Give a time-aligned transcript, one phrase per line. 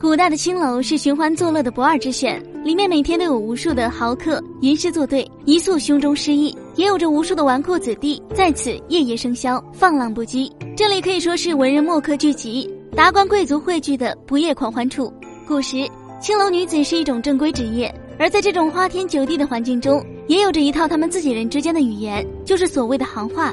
[0.00, 10.50] 古代的青楼是寻欢作乐的不二之选，里面每天都有无数的豪客吟诗作对，一诉胸中诗意；也有着无数的纨绔子弟在此夜夜笙箫，放浪不羁。
[10.74, 12.66] 这里可以说是文人墨客聚集、
[12.96, 15.12] 达官贵族汇聚的不夜狂欢处。
[15.46, 15.86] 古时，
[16.18, 23.52] 青楼女子是一种正规职业，而在这种花天酒地的环境中，也有着一套他们自己人之间的语言，就是所谓的行话。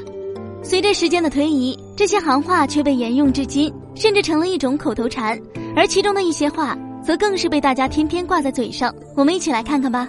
[0.62, 5.38] 随着时间的推移，这些行话却被沿用至今，甚至成了一种口头禅。
[5.78, 8.92] 而其中的一些话，则更是被大家天天挂在嘴上。
[9.14, 10.08] 我们一起来看看吧。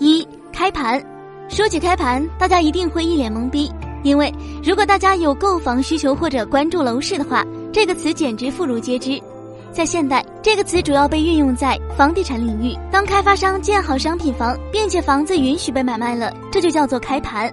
[0.00, 1.00] 一开盘，
[1.48, 3.70] 说起开盘，大家一定会一脸懵逼，
[4.02, 9.22] 因为如果大家有购房需求或者关注楼市的话，这个词简直妇孺皆知。
[9.70, 12.76] 在现代，这个词主要被运用在房地产领域。
[12.90, 17.48] 当开发商建好商品房，并且房子允许被买卖了，这就叫做开盘。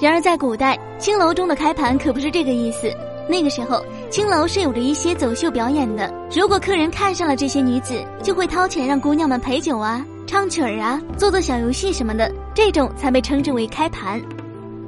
[0.00, 2.88] 然而在古代，青楼中的开盘可不是这个意思。
[3.28, 6.12] 那个时候，青楼是有着一些走秀表演的。
[6.34, 14.20] 如果客人看上了这些女子，就会掏钱让姑娘们陪酒啊、唱曲儿啊、做做小游戏什么的，这种才被称之为开盘。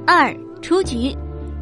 [0.05, 1.15] 二出局，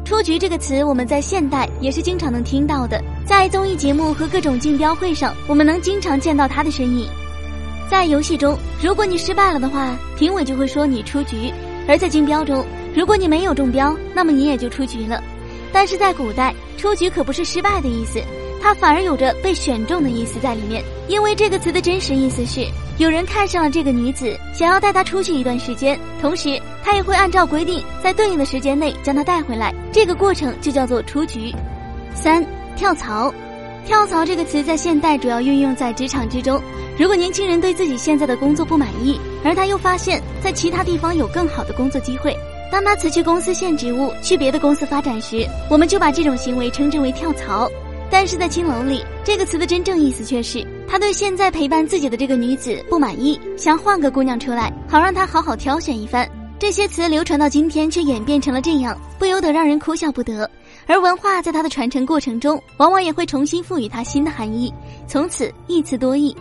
[0.04, 7.06] 出局这个词我们在现代也是经常能听到的，在综艺节目和各种竞标会上，我们能经常见到它的身影。
[7.88, 11.52] 在游戏中，如果你失败了的话，评委就会说你出局；
[11.86, 12.64] 而在竞标中，
[12.96, 15.22] 如果你没有中标，那么你也就出局了。
[15.72, 18.20] 但是在古代，出局可不是失败的意思，
[18.62, 20.82] 它反而有着被选中的意思在里面。
[21.08, 22.66] 因为这个词的真实意思是，
[22.98, 29.74] 有人看上了这个女子，想要带她出去一段时间，同时他也会按照规定，在对应的时间内将她带回来。
[29.90, 31.52] 这个过程就叫做出局。
[32.14, 33.32] 三跳槽，
[33.84, 36.60] 跳槽这个词在现代主要运用在职场之中。
[36.98, 42.36] 如果年轻人对自己现在的工作不满意，而他又发现，在其他地方有更好的工作机会。
[42.72, 47.70] 当他辞去公司现职务去别的公司发展时，我们就把这种行为称之为跳槽。
[48.10, 56.26] 但是在青楼里，这个词的真正意思却是他对现在陪伴自己的这个女子不满意，想换个姑娘出来，好让他好好挑选一番。
[56.58, 60.50] 这些词流传到今天，却演变成了这样，不由得让人哭笑不得。
[60.86, 64.72] 而文化在它的传承过程中，往往也会重新赋予它新的含义，
[65.06, 66.34] 从此一词多义。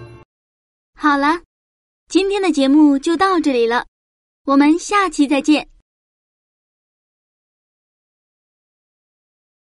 [0.97, 1.41] 好了，
[2.07, 3.83] 今天的节目就到这里了，
[4.45, 5.67] 我们下期再见。